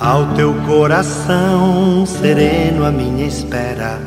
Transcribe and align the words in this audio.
Ao 0.00 0.34
teu 0.34 0.52
coração 0.66 2.04
sereno, 2.04 2.84
a 2.84 2.90
minha 2.90 3.28
espera 3.28 4.00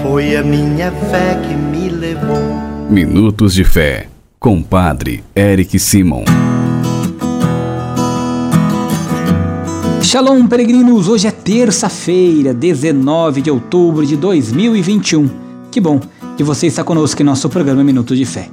foi 0.00 0.36
a 0.36 0.44
minha 0.44 0.92
fé 0.92 1.34
que 1.34 1.54
me 1.54 1.88
levou. 1.88 2.38
Minutos 2.88 3.52
de 3.52 3.64
Fé, 3.64 4.06
com 4.38 4.62
Padre 4.62 5.24
Eric 5.34 5.76
Simon. 5.76 6.22
Shalom, 10.00 10.46
peregrinos! 10.46 11.08
Hoje 11.08 11.26
é 11.26 11.32
terça-feira, 11.32 12.54
19 12.54 13.42
de 13.42 13.50
outubro 13.50 14.06
de 14.06 14.16
2021. 14.16 15.28
Que 15.72 15.80
bom 15.80 16.00
que 16.36 16.44
você 16.44 16.68
está 16.68 16.84
conosco 16.84 17.20
em 17.20 17.24
nosso 17.24 17.48
programa 17.48 17.82
Minutos 17.82 18.16
de 18.16 18.24
Fé. 18.24 18.48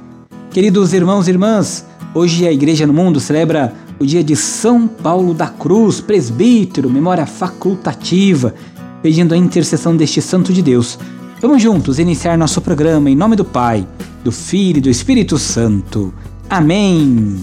Queridos 0.50 0.92
irmãos 0.92 1.28
e 1.28 1.30
irmãs, 1.30 1.86
hoje 2.12 2.44
a 2.44 2.50
Igreja 2.50 2.88
no 2.88 2.92
Mundo 2.92 3.20
celebra 3.20 3.72
o 3.98 4.04
dia 4.04 4.22
de 4.22 4.36
São 4.36 4.86
Paulo 4.86 5.32
da 5.32 5.48
Cruz, 5.48 6.00
presbítero, 6.00 6.90
memória 6.90 7.26
facultativa, 7.26 8.54
pedindo 9.02 9.34
a 9.34 9.36
intercessão 9.36 9.96
deste 9.96 10.20
santo 10.20 10.52
de 10.52 10.62
Deus. 10.62 10.98
Vamos 11.40 11.62
juntos 11.62 11.98
iniciar 11.98 12.36
nosso 12.36 12.60
programa 12.60 13.10
em 13.10 13.16
nome 13.16 13.36
do 13.36 13.44
Pai, 13.44 13.86
do 14.22 14.30
Filho 14.30 14.78
e 14.78 14.82
do 14.82 14.90
Espírito 14.90 15.38
Santo. 15.38 16.12
Amém. 16.48 17.36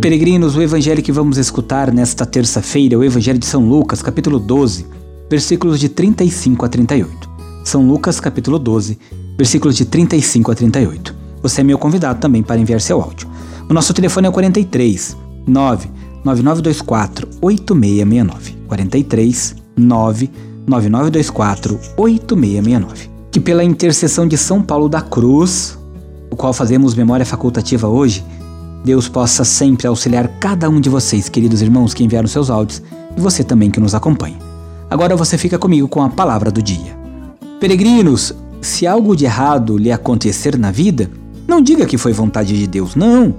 Peregrinos, 0.00 0.56
o 0.56 0.62
evangelho 0.62 1.02
que 1.02 1.12
vamos 1.12 1.36
escutar 1.36 1.92
nesta 1.92 2.24
terça-feira 2.24 2.94
é 2.94 2.98
o 2.98 3.04
Evangelho 3.04 3.38
de 3.38 3.44
São 3.44 3.68
Lucas, 3.68 4.00
capítulo 4.00 4.38
12, 4.38 4.86
versículos 5.28 5.78
de 5.78 5.88
35 5.88 6.64
a 6.64 6.68
38. 6.68 7.30
São 7.64 7.86
Lucas, 7.86 8.20
capítulo 8.20 8.58
12, 8.58 8.98
versículos 9.38 9.76
de 9.76 9.84
35 9.84 10.50
a 10.50 10.54
38. 10.54 11.14
Você 11.40 11.60
é 11.60 11.64
meu 11.64 11.78
convidado 11.78 12.18
também 12.18 12.42
para 12.42 12.60
enviar 12.60 12.80
seu 12.80 13.00
áudio. 13.00 13.28
O 13.70 13.72
nosso 13.72 13.94
telefone 13.94 14.26
é 14.26 14.30
o 14.30 14.32
43 14.32 15.16
99924 15.46 17.28
8669. 17.40 18.58
43 18.66 19.54
99924 19.76 21.78
8669. 21.96 23.08
Que 23.30 23.38
pela 23.38 23.62
intercessão 23.62 24.26
de 24.26 24.36
São 24.36 24.60
Paulo 24.60 24.88
da 24.88 25.00
Cruz, 25.00 25.78
o 26.30 26.34
qual 26.34 26.52
fazemos 26.52 26.96
memória 26.96 27.24
facultativa 27.24 27.86
hoje, 27.86 28.24
Deus 28.84 29.08
possa 29.08 29.44
sempre 29.44 29.86
auxiliar 29.86 30.26
cada 30.40 30.68
um 30.68 30.80
de 30.80 30.88
vocês, 30.88 31.28
queridos 31.28 31.62
irmãos 31.62 31.94
que 31.94 32.02
enviaram 32.02 32.26
seus 32.26 32.50
áudios, 32.50 32.82
e 33.16 33.20
você 33.20 33.44
também 33.44 33.70
que 33.70 33.78
nos 33.78 33.94
acompanha. 33.94 34.36
Agora 34.90 35.14
você 35.14 35.38
fica 35.38 35.58
comigo 35.58 35.86
com 35.86 36.02
a 36.02 36.08
palavra 36.08 36.50
do 36.50 36.62
dia. 36.62 36.98
Peregrinos, 37.60 38.34
se 38.60 38.86
algo 38.86 39.16
de 39.16 39.24
errado 39.24 39.76
lhe 39.76 39.90
acontecer 39.90 40.58
na 40.58 40.70
vida, 40.70 41.10
não 41.46 41.62
diga 41.62 41.86
que 41.86 41.98
foi 41.98 42.12
vontade 42.12 42.58
de 42.58 42.66
Deus, 42.66 42.94
não. 42.94 43.34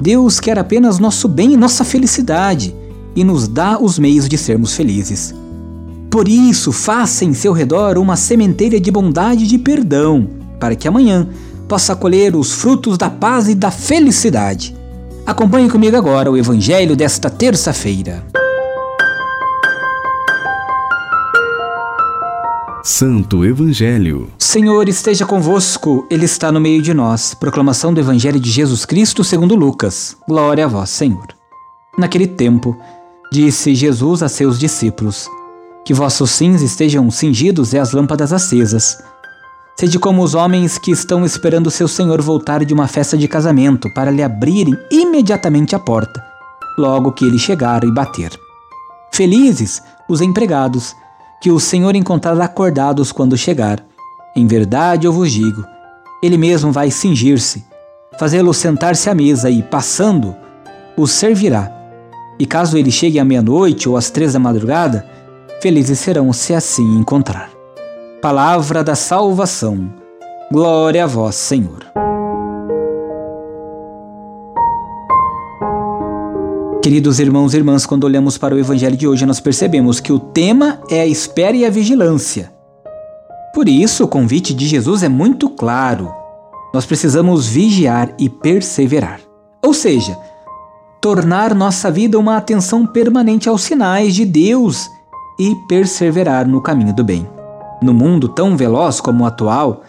Deus 0.00 0.40
quer 0.40 0.58
apenas 0.58 0.98
nosso 0.98 1.28
bem 1.28 1.52
e 1.52 1.56
nossa 1.56 1.84
felicidade 1.84 2.74
e 3.14 3.24
nos 3.24 3.46
dá 3.46 3.78
os 3.80 3.98
meios 3.98 4.28
de 4.28 4.38
sermos 4.38 4.74
felizes. 4.74 5.34
Por 6.10 6.28
isso, 6.28 6.72
faça 6.72 7.24
em 7.24 7.32
seu 7.32 7.52
redor 7.52 7.96
uma 7.98 8.16
sementeira 8.16 8.78
de 8.78 8.90
bondade 8.90 9.44
e 9.44 9.46
de 9.46 9.58
perdão, 9.58 10.28
para 10.60 10.76
que 10.76 10.86
amanhã 10.86 11.28
possa 11.66 11.96
colher 11.96 12.36
os 12.36 12.52
frutos 12.52 12.98
da 12.98 13.08
paz 13.08 13.48
e 13.48 13.54
da 13.54 13.70
felicidade. 13.70 14.76
Acompanhe 15.24 15.70
comigo 15.70 15.96
agora 15.96 16.30
o 16.30 16.36
Evangelho 16.36 16.94
desta 16.94 17.30
terça-feira. 17.30 18.22
Santo 22.84 23.44
Evangelho. 23.44 24.28
Senhor 24.36 24.88
esteja 24.88 25.24
convosco, 25.24 26.04
Ele 26.10 26.24
está 26.24 26.50
no 26.50 26.60
meio 26.60 26.82
de 26.82 26.92
nós. 26.92 27.32
Proclamação 27.32 27.94
do 27.94 28.00
Evangelho 28.00 28.40
de 28.40 28.50
Jesus 28.50 28.84
Cristo 28.84 29.22
segundo 29.22 29.54
Lucas. 29.54 30.16
Glória 30.26 30.64
a 30.64 30.68
vós, 30.68 30.90
Senhor. 30.90 31.28
Naquele 31.96 32.26
tempo, 32.26 32.76
disse 33.30 33.72
Jesus 33.72 34.20
a 34.20 34.28
seus 34.28 34.58
discípulos: 34.58 35.28
Que 35.84 35.94
vossos 35.94 36.32
sims 36.32 36.60
estejam 36.60 37.08
cingidos 37.08 37.72
e 37.72 37.78
as 37.78 37.92
lâmpadas 37.92 38.32
acesas. 38.32 38.98
Sede 39.78 40.00
como 40.00 40.20
os 40.20 40.34
homens 40.34 40.76
que 40.76 40.90
estão 40.90 41.24
esperando 41.24 41.70
seu 41.70 41.86
Senhor 41.86 42.20
voltar 42.20 42.64
de 42.64 42.74
uma 42.74 42.88
festa 42.88 43.16
de 43.16 43.28
casamento 43.28 43.88
para 43.94 44.10
lhe 44.10 44.24
abrirem 44.24 44.76
imediatamente 44.90 45.76
a 45.76 45.78
porta, 45.78 46.20
logo 46.76 47.12
que 47.12 47.24
ele 47.24 47.38
chegar 47.38 47.84
e 47.84 47.92
bater. 47.92 48.32
Felizes 49.12 49.80
os 50.08 50.20
empregados 50.20 50.96
que 51.42 51.50
o 51.50 51.58
Senhor 51.58 51.96
encontrará 51.96 52.44
acordados 52.44 53.10
quando 53.10 53.36
chegar. 53.36 53.84
Em 54.34 54.46
verdade 54.46 55.08
eu 55.08 55.12
vos 55.12 55.32
digo, 55.32 55.66
ele 56.22 56.38
mesmo 56.38 56.70
vai 56.70 56.88
cingir-se, 56.88 57.64
fazê-lo 58.16 58.54
sentar-se 58.54 59.10
à 59.10 59.14
mesa 59.14 59.50
e, 59.50 59.60
passando, 59.60 60.36
os 60.96 61.10
servirá. 61.10 61.70
E 62.38 62.46
caso 62.46 62.78
ele 62.78 62.92
chegue 62.92 63.18
à 63.18 63.24
meia-noite 63.24 63.88
ou 63.88 63.96
às 63.96 64.08
três 64.08 64.34
da 64.34 64.38
madrugada, 64.38 65.04
felizes 65.60 65.98
serão 65.98 66.32
se 66.32 66.54
assim 66.54 66.96
encontrar. 66.96 67.50
Palavra 68.22 68.84
da 68.84 68.94
salvação. 68.94 69.92
Glória 70.50 71.02
a 71.02 71.06
vós, 71.08 71.34
Senhor. 71.34 72.11
Queridos 76.82 77.20
irmãos 77.20 77.54
e 77.54 77.58
irmãs, 77.58 77.86
quando 77.86 78.02
olhamos 78.02 78.36
para 78.36 78.56
o 78.56 78.58
Evangelho 78.58 78.96
de 78.96 79.06
hoje, 79.06 79.24
nós 79.24 79.38
percebemos 79.38 80.00
que 80.00 80.12
o 80.12 80.18
tema 80.18 80.80
é 80.90 81.00
a 81.00 81.06
espera 81.06 81.56
e 81.56 81.64
a 81.64 81.70
vigilância. 81.70 82.52
Por 83.54 83.68
isso, 83.68 84.02
o 84.02 84.08
convite 84.08 84.52
de 84.52 84.66
Jesus 84.66 85.04
é 85.04 85.08
muito 85.08 85.48
claro. 85.48 86.12
Nós 86.74 86.84
precisamos 86.84 87.46
vigiar 87.46 88.12
e 88.18 88.28
perseverar. 88.28 89.20
Ou 89.64 89.72
seja, 89.72 90.18
tornar 91.00 91.54
nossa 91.54 91.88
vida 91.88 92.18
uma 92.18 92.36
atenção 92.36 92.84
permanente 92.84 93.48
aos 93.48 93.62
sinais 93.62 94.12
de 94.12 94.24
Deus 94.24 94.90
e 95.38 95.54
perseverar 95.68 96.48
no 96.48 96.60
caminho 96.60 96.92
do 96.92 97.04
bem. 97.04 97.24
No 97.80 97.94
mundo 97.94 98.26
tão 98.28 98.56
veloz 98.56 99.00
como 99.00 99.22
o 99.22 99.26
atual, 99.28 99.82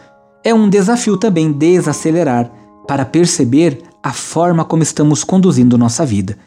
é 0.44 0.54
um 0.54 0.70
desafio 0.70 1.18
também 1.18 1.52
desacelerar 1.52 2.52
para 2.88 3.04
perceber 3.04 3.82
a 4.04 4.14
forma 4.14 4.64
como 4.64 4.84
estamos 4.84 5.24
conduzindo 5.24 5.76
nossa 5.76 6.06
vida 6.06 6.38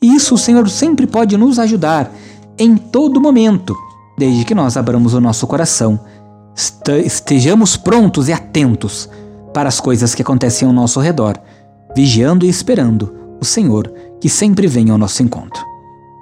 e 0.00 0.14
isso 0.14 0.34
o 0.34 0.38
Senhor 0.38 0.68
sempre 0.68 1.06
pode 1.06 1.36
nos 1.36 1.58
ajudar 1.58 2.12
em 2.58 2.76
todo 2.76 3.20
momento, 3.20 3.76
desde 4.16 4.44
que 4.44 4.54
nós 4.54 4.76
abramos 4.76 5.14
o 5.14 5.20
nosso 5.20 5.46
coração, 5.46 5.98
estejamos 7.04 7.76
prontos 7.76 8.28
e 8.28 8.32
atentos 8.32 9.08
para 9.52 9.68
as 9.68 9.80
coisas 9.80 10.14
que 10.14 10.22
acontecem 10.22 10.66
ao 10.66 10.74
nosso 10.74 11.00
redor, 11.00 11.38
vigiando 11.96 12.44
e 12.44 12.48
esperando 12.48 13.14
o 13.40 13.44
Senhor 13.44 13.92
que 14.20 14.28
sempre 14.28 14.66
vem 14.66 14.90
ao 14.90 14.98
nosso 14.98 15.22
encontro. 15.22 15.62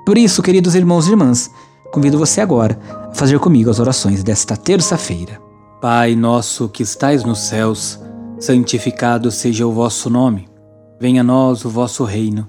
Por 0.04 0.18
isso, 0.18 0.42
queridos 0.42 0.74
irmãos 0.74 1.06
e 1.06 1.10
irmãs, 1.10 1.50
convido 1.92 2.18
você 2.18 2.40
agora 2.40 2.78
a 3.10 3.14
fazer 3.14 3.38
comigo 3.38 3.70
as 3.70 3.78
orações 3.78 4.22
desta 4.22 4.56
terça-feira. 4.56 5.40
Pai 5.80 6.14
nosso 6.16 6.68
que 6.68 6.82
estais 6.82 7.24
nos 7.24 7.40
céus, 7.40 8.00
santificado 8.38 9.30
seja 9.30 9.66
o 9.66 9.72
vosso 9.72 10.08
nome. 10.08 10.48
Venha 11.00 11.20
a 11.20 11.24
nós 11.24 11.64
o 11.64 11.70
vosso 11.70 12.04
reino. 12.04 12.48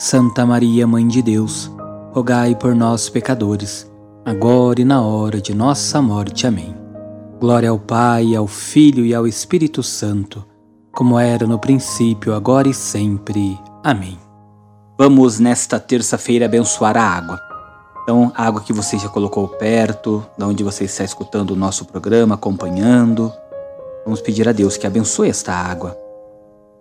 Santa 0.00 0.46
Maria, 0.46 0.86
Mãe 0.86 1.08
de 1.08 1.20
Deus, 1.20 1.68
rogai 2.12 2.54
por 2.54 2.72
nós, 2.72 3.08
pecadores, 3.08 3.90
agora 4.24 4.80
e 4.80 4.84
na 4.84 5.02
hora 5.02 5.40
de 5.40 5.52
nossa 5.52 6.00
morte. 6.00 6.46
Amém. 6.46 6.72
Glória 7.40 7.70
ao 7.70 7.80
Pai, 7.80 8.36
ao 8.36 8.46
Filho 8.46 9.04
e 9.04 9.12
ao 9.12 9.26
Espírito 9.26 9.82
Santo, 9.82 10.44
como 10.92 11.18
era 11.18 11.48
no 11.48 11.58
princípio, 11.58 12.32
agora 12.32 12.68
e 12.68 12.74
sempre. 12.74 13.58
Amém. 13.82 14.16
Vamos 14.96 15.40
nesta 15.40 15.80
terça-feira 15.80 16.46
abençoar 16.46 16.96
a 16.96 17.02
água. 17.02 17.40
Então, 18.04 18.30
a 18.36 18.46
água 18.46 18.60
que 18.60 18.72
você 18.72 18.96
já 18.98 19.08
colocou 19.08 19.48
perto, 19.48 20.24
da 20.38 20.46
onde 20.46 20.62
você 20.62 20.84
está 20.84 21.02
escutando 21.02 21.50
o 21.50 21.56
nosso 21.56 21.84
programa, 21.84 22.36
acompanhando. 22.36 23.32
Vamos 24.04 24.20
pedir 24.20 24.48
a 24.48 24.52
Deus 24.52 24.76
que 24.76 24.86
abençoe 24.86 25.28
esta 25.28 25.52
água. 25.52 25.98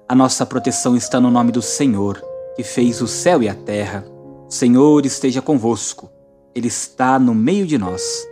A 0.08 0.14
nossa 0.14 0.46
proteção 0.46 0.96
está 0.96 1.20
no 1.20 1.32
nome 1.32 1.52
do 1.52 1.64
Senhor 1.64 2.22
que 2.58 2.64
fez 2.64 3.02
o 3.04 3.08
céu 3.08 3.44
e 3.44 3.48
a 3.48 3.54
terra. 3.54 4.04
Senhor 4.50 5.06
esteja 5.06 5.44
convosco, 5.44 6.10
Ele 6.56 6.68
está 6.68 7.20
no 7.20 7.36
meio 7.36 7.68
de 7.68 7.78
nós. 7.78 8.28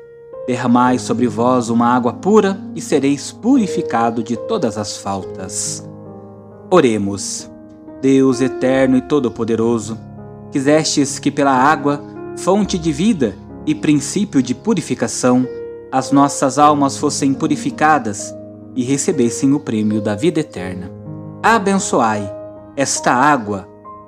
Derramai 0.47 0.97
sobre 0.97 1.27
vós 1.27 1.69
uma 1.69 1.87
água 1.87 2.11
pura 2.11 2.59
e 2.75 2.81
sereis 2.81 3.31
purificado 3.31 4.23
de 4.23 4.35
todas 4.35 4.79
as 4.79 4.97
faltas. 4.97 5.87
Oremos. 6.71 7.49
Deus 8.01 8.41
eterno 8.41 8.97
e 8.97 9.01
todo-poderoso, 9.01 9.97
quisestes 10.51 11.17
que 11.17 11.31
pela 11.31 11.53
água, 11.53 12.01
fonte 12.37 12.77
de 12.77 12.91
vida 12.91 13.35
e 13.65 13.73
princípio 13.73 14.43
de 14.43 14.53
purificação, 14.53 15.47
as 15.91 16.11
nossas 16.11 16.59
almas 16.59 16.97
fossem 16.97 17.33
purificadas 17.33 18.35
e 18.75 18.83
recebessem 18.83 19.53
o 19.53 19.59
prêmio 19.59 20.01
da 20.01 20.15
vida 20.15 20.39
eterna. 20.39 20.91
Abençoai 21.41 22.31
esta 22.75 23.11
água 23.11 23.74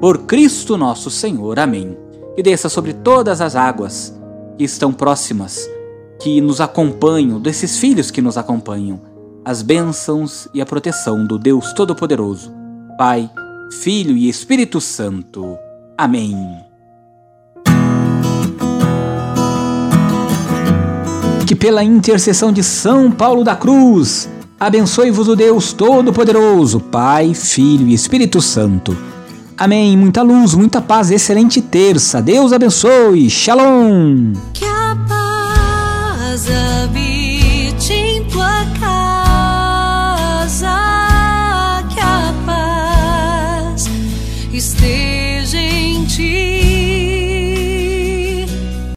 Por 0.00 0.18
Cristo 0.22 0.76
nosso 0.76 1.10
Senhor. 1.10 1.58
Amém. 1.58 1.96
Que 2.34 2.42
desça 2.42 2.68
sobre 2.68 2.94
todas 2.94 3.40
as 3.40 3.54
águas 3.54 4.18
que 4.56 4.64
estão 4.64 4.92
próximas, 4.92 5.68
que 6.20 6.40
nos 6.40 6.60
acompanham, 6.60 7.40
desses 7.40 7.76
filhos 7.76 8.10
que 8.10 8.22
nos 8.22 8.38
acompanham, 8.38 9.00
as 9.44 9.62
bênçãos 9.62 10.48
e 10.54 10.60
a 10.60 10.66
proteção 10.66 11.26
do 11.26 11.38
Deus 11.38 11.72
Todo-Poderoso, 11.74 12.52
Pai, 12.96 13.30
Filho 13.82 14.16
e 14.16 14.28
Espírito 14.28 14.80
Santo. 14.80 15.58
Amém. 15.98 16.34
que 21.50 21.56
pela 21.56 21.82
intercessão 21.82 22.52
de 22.52 22.62
São 22.62 23.10
Paulo 23.10 23.42
da 23.42 23.56
Cruz, 23.56 24.28
abençoe-vos 24.60 25.26
o 25.26 25.34
Deus 25.34 25.72
Todo-Poderoso, 25.72 26.78
Pai, 26.78 27.34
Filho 27.34 27.88
e 27.88 27.92
Espírito 27.92 28.40
Santo. 28.40 28.96
Amém. 29.60 29.94
Muita 29.94 30.22
luz, 30.22 30.54
muita 30.54 30.80
paz, 30.80 31.10
excelente 31.10 31.60
terça. 31.60 32.22
Deus 32.22 32.50
abençoe. 32.50 33.28
Shalom. 33.28 34.32